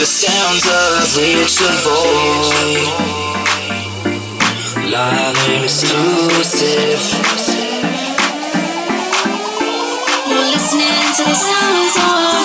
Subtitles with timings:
[0.00, 2.88] The sounds of Ric Lavoy.
[4.90, 7.02] Live and exclusive.
[10.26, 12.39] You're listening to the sounds of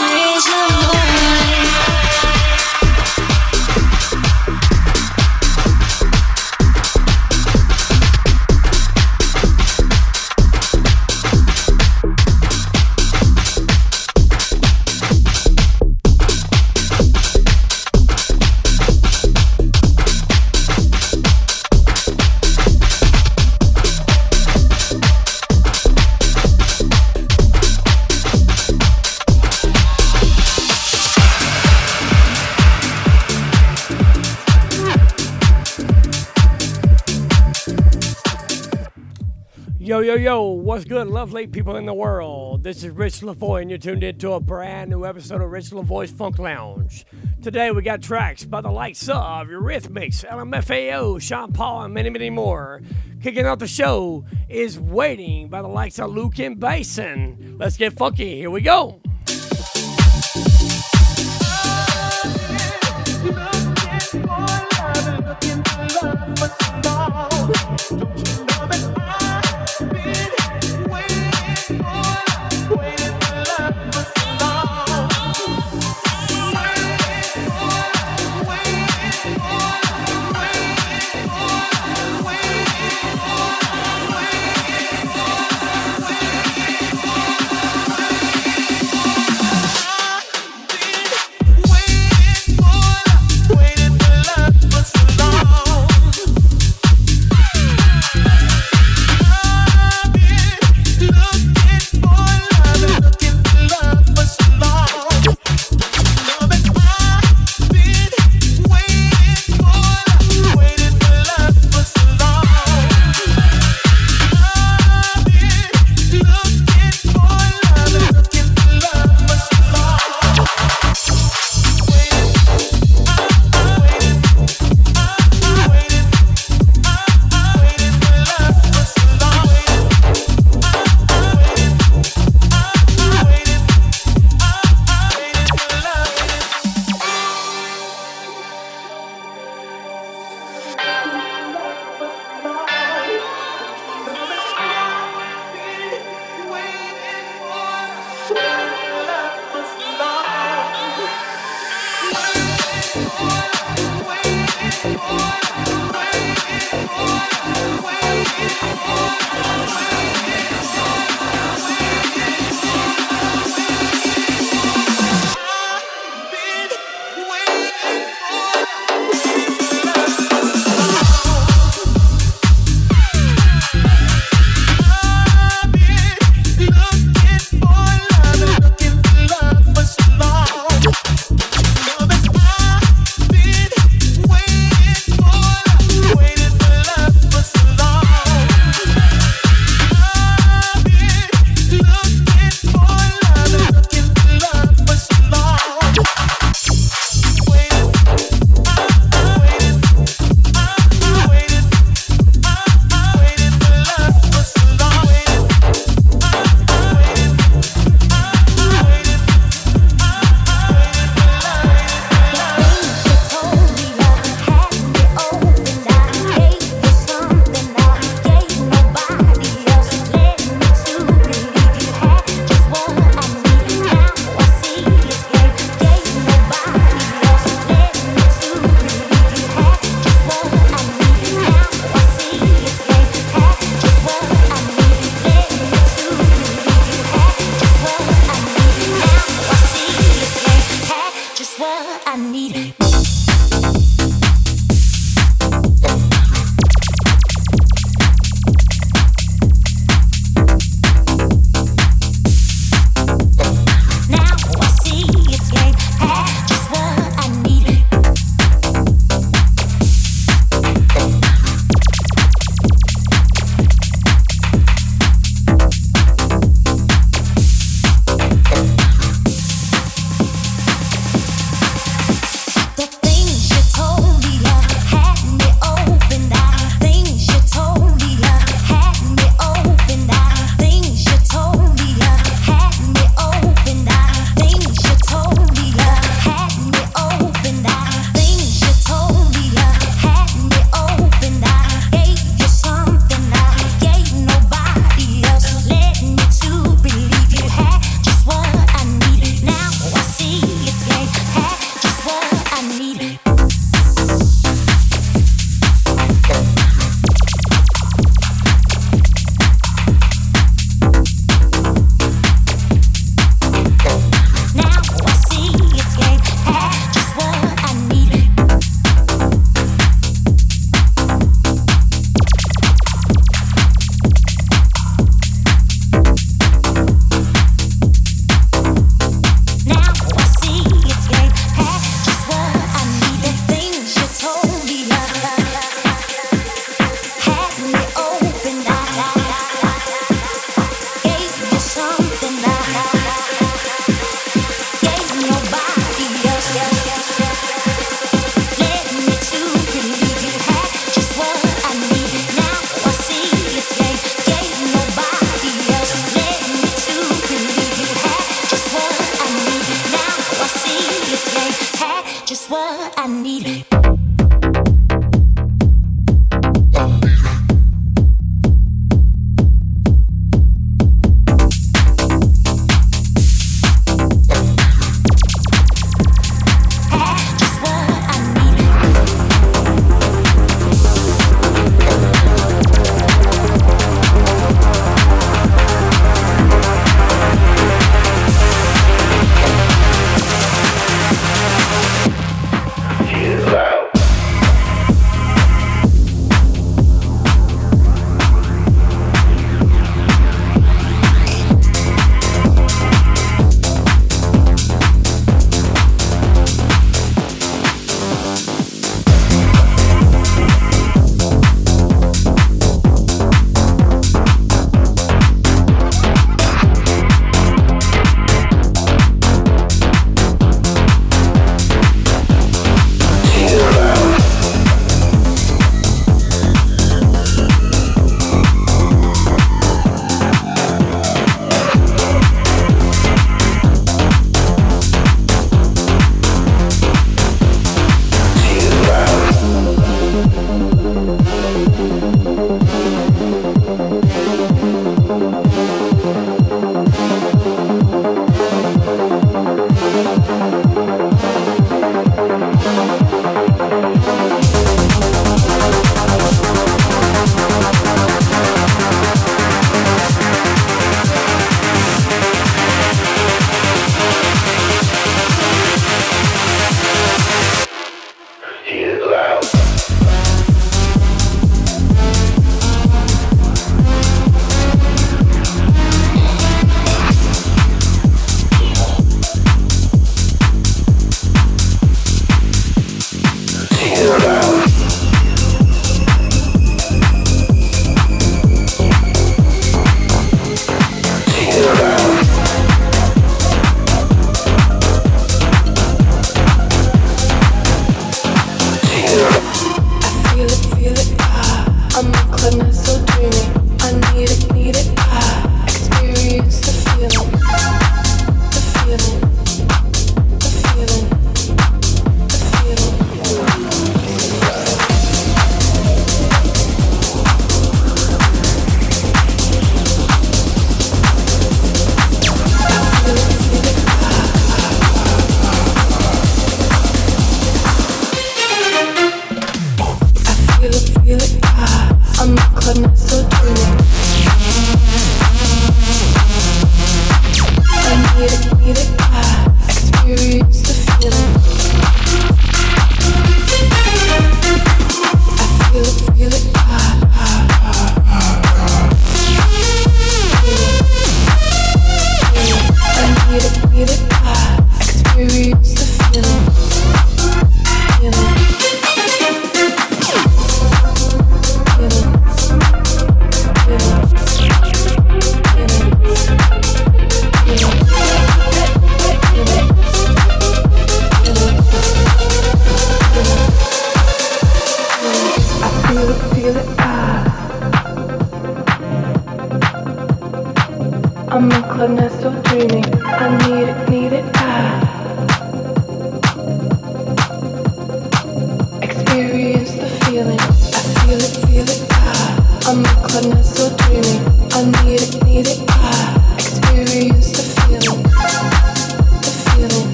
[40.76, 42.62] what's good, lovely people in the world?
[42.62, 46.12] This is Ric LaVoy, and you're tuned into a brand new episode of Ric LaVoy's
[46.12, 47.06] Funk Lounge.
[47.42, 52.30] Today, we got tracks by the likes of Eurythmics, LMFAO, Sean Paul, and many, many
[52.30, 52.82] more.
[53.24, 57.56] Kicking off the show is Waiting by the likes of Luke and Basin.
[57.58, 58.36] Let's get funky.
[58.36, 59.00] Here we go.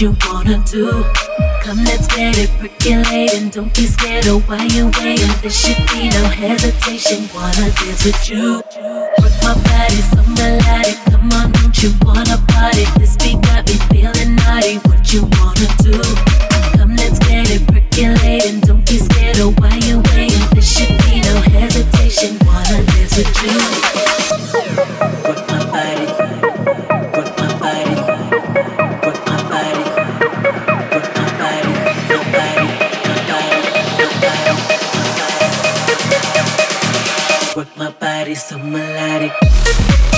[0.00, 1.04] You wanna do.
[1.62, 3.50] Come, let's get it percolating.
[3.50, 5.28] Don't be scared of why you waiting.
[5.42, 7.28] There should be no hesitation.
[7.34, 8.62] Wanna dance with you.
[9.20, 10.21] Work my body so
[38.32, 40.11] body so melodic.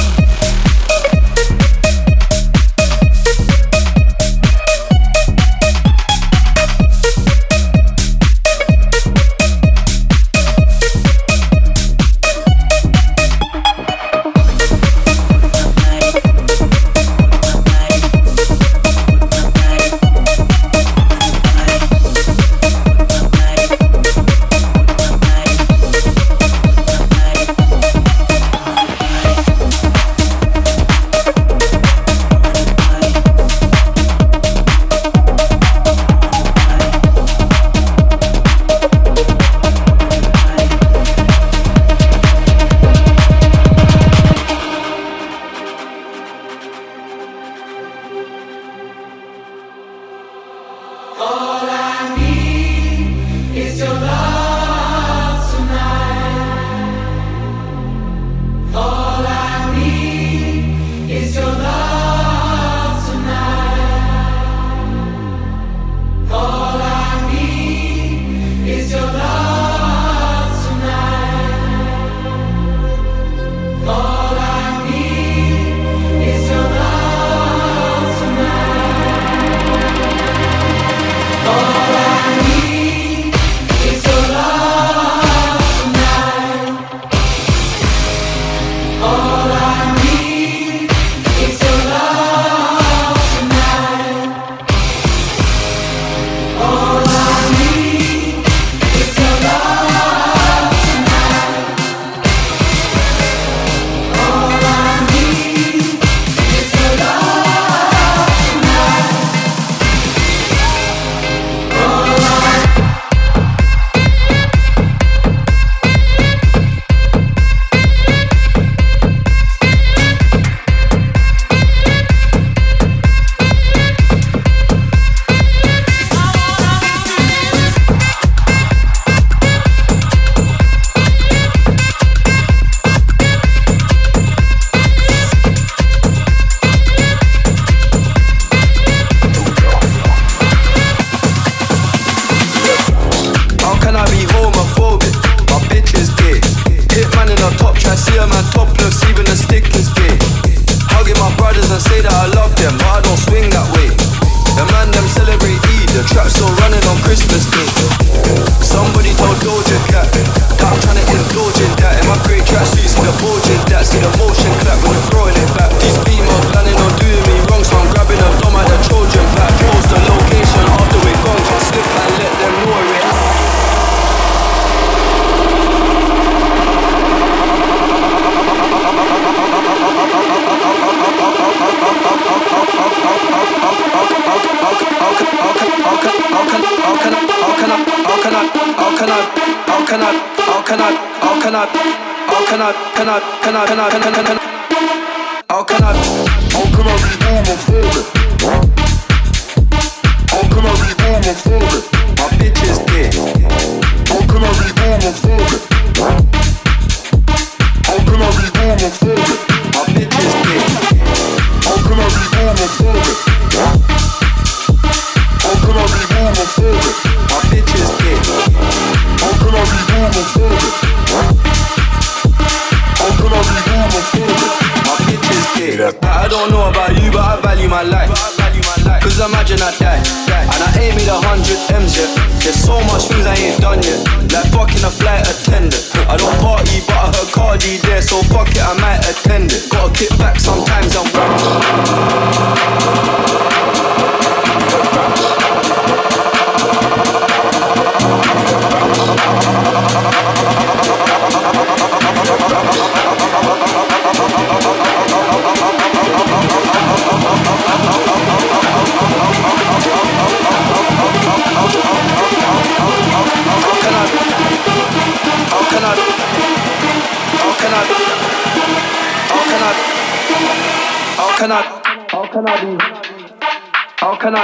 [231.35, 232.15] Hundred M's yet.
[232.43, 234.07] There's so much things I ain't done yet.
[234.31, 235.91] Like fucking a flight attendant.
[236.07, 239.69] I don't party, but I heard Cardi there, so fuck it, I might attend it.
[239.71, 241.55] Gotta kick back sometimes and bounce.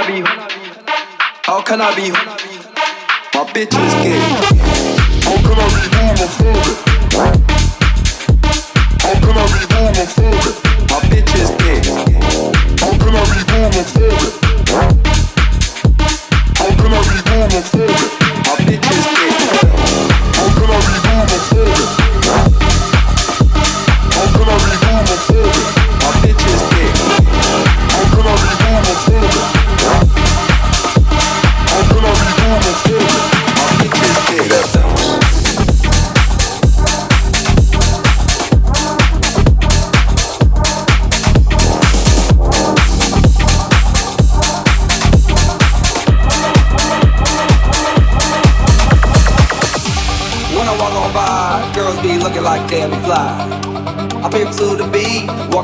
[0.01, 0.21] I be?
[1.43, 2.09] How can I be?
[3.37, 4.70] My bitch is gay.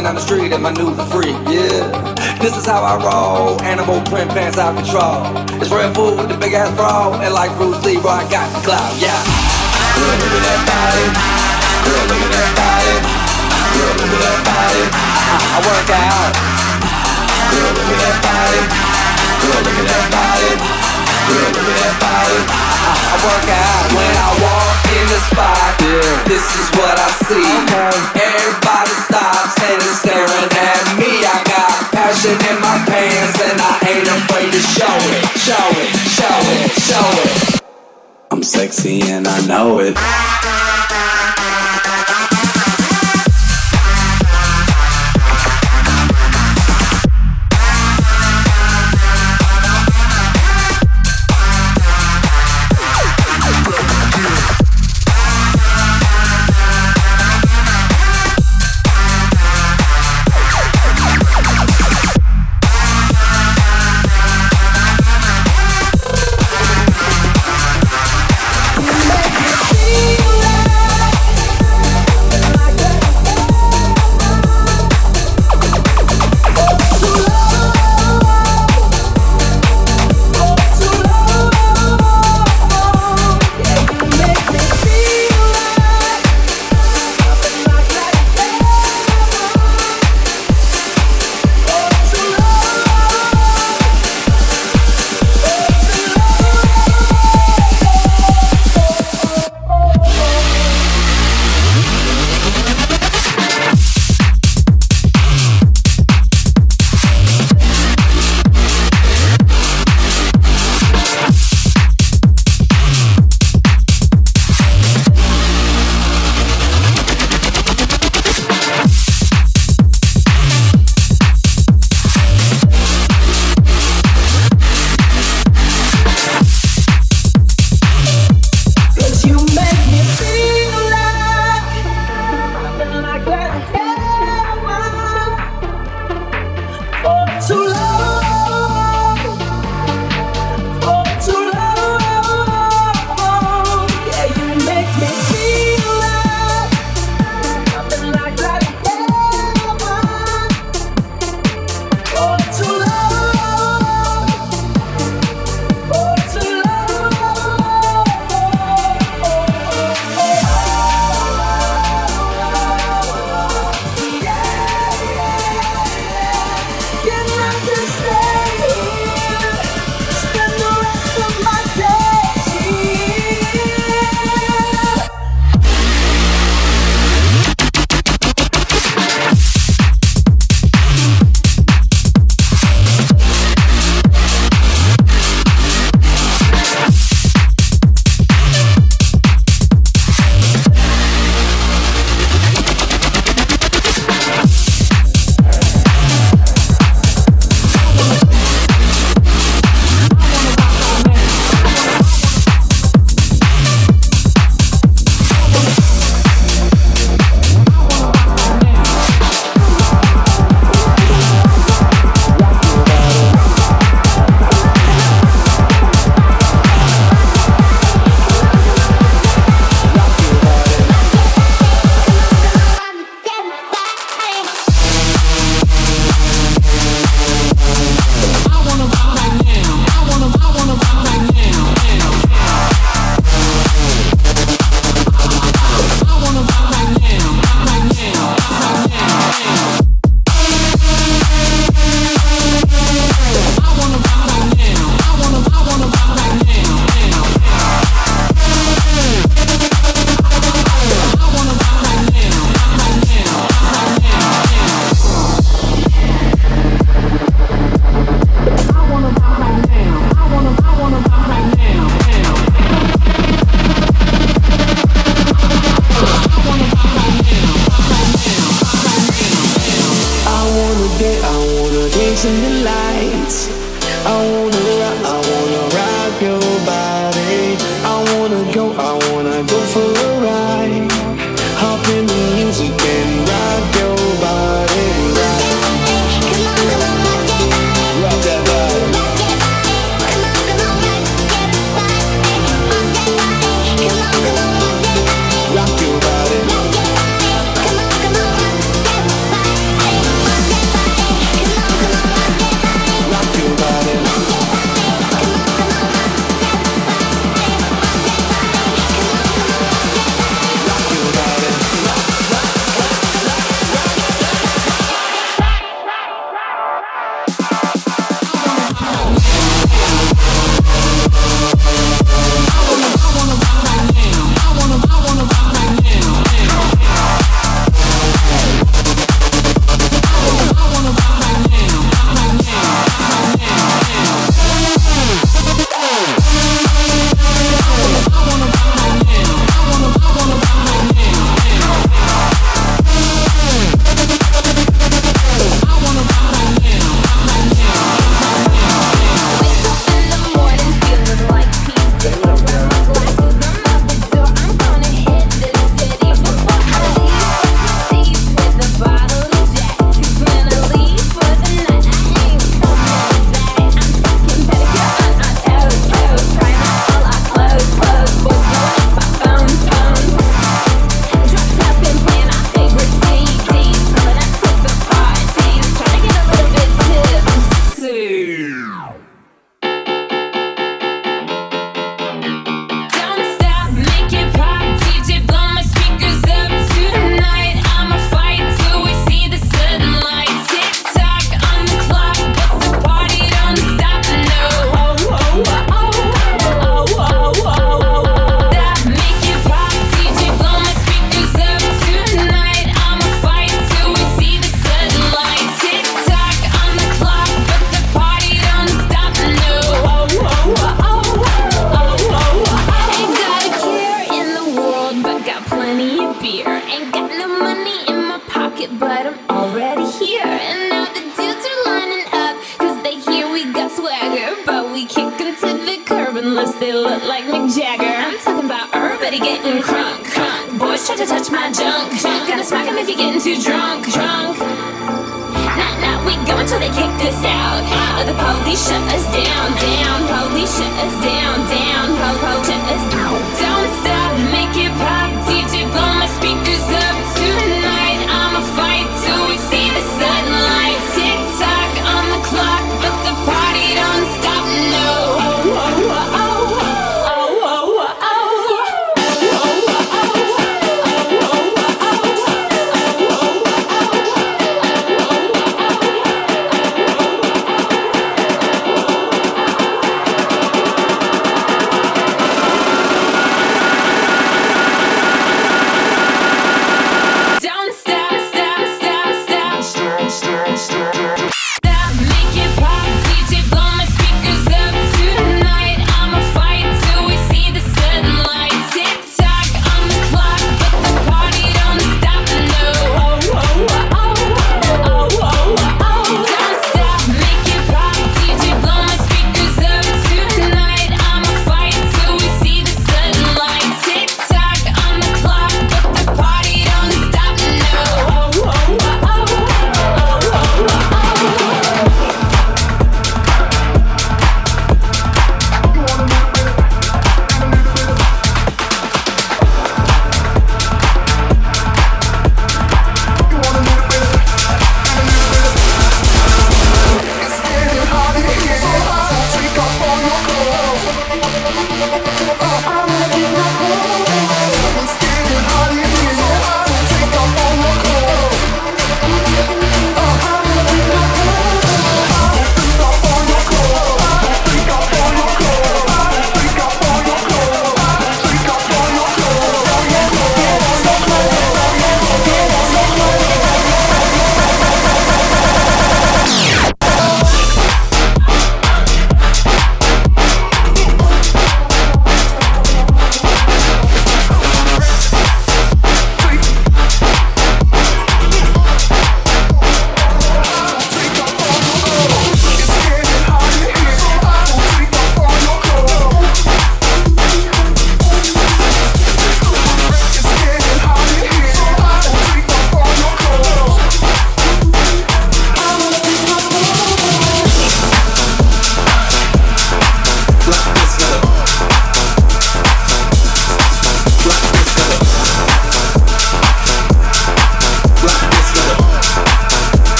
[0.00, 1.84] Walking down the street in my new freak, yeah.
[2.40, 5.28] This is how I roll, animal print pants out control.
[5.60, 8.96] It's Redfoo with the big ass bra, and like Bruce Lee, I got the clout,
[8.96, 9.12] yeah.
[10.00, 11.04] Girl, look at that body.
[11.84, 12.96] Girl, look at that body.
[13.76, 14.84] Girl, look at that body.
[15.52, 16.32] I work out.
[17.52, 18.60] Girl, look at that body.
[19.36, 20.79] Girl, look at that body.
[21.30, 22.38] Girl, look body.
[22.50, 25.70] I, I work out when I walk in the spot.
[26.26, 27.50] This is what I see.
[28.18, 31.22] Everybody stops and is staring at me.
[31.22, 35.90] I got passion in my pants and I ain't afraid to show it, show it,
[36.18, 37.62] show it, show it.
[38.30, 39.96] I'm sexy and I know it.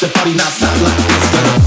[0.00, 1.59] The party not stop like this, girl.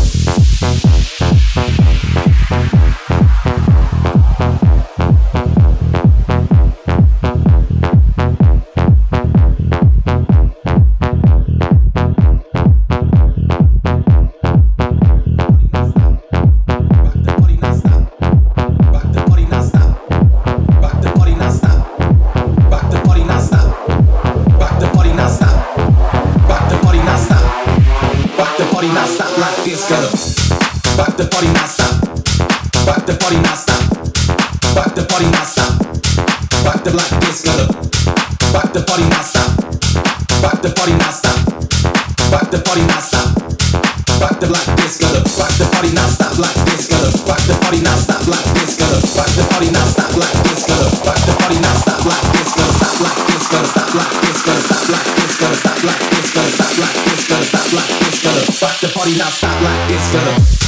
[59.03, 60.62] party, now stop like this, gonna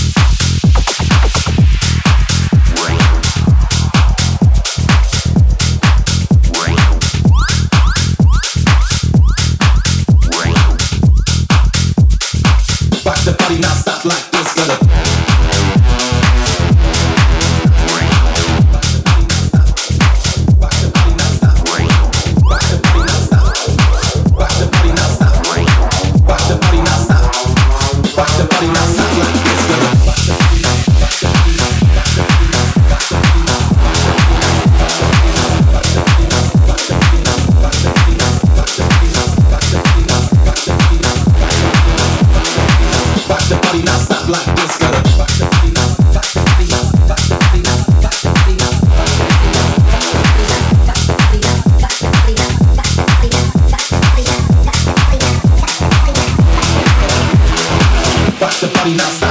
[58.85, 59.24] happiness.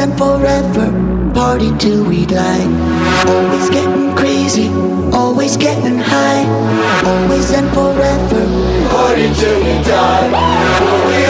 [0.00, 0.88] and forever.
[1.34, 2.64] Party till we die.
[3.28, 4.68] Always getting crazy,
[5.12, 6.44] always getting high.
[7.04, 8.42] Always and forever.
[8.88, 11.29] Party till we die.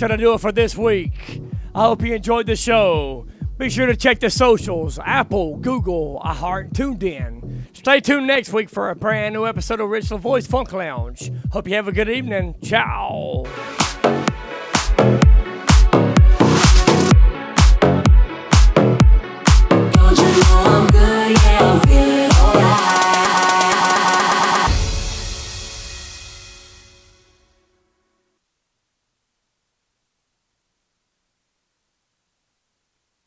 [0.00, 1.42] Going to do it for this week.
[1.74, 3.26] I hope you enjoyed the show.
[3.58, 7.76] Be sure to check the socials Apple, Google, iHeart, TuneIn.
[7.76, 11.30] Stay tuned next week for a brand new episode of Ric LaVoy's Funk Lounge.
[11.52, 12.54] Hope you have a good evening.
[12.62, 12.99] Ciao.